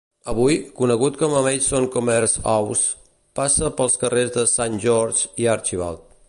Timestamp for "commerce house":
1.95-2.81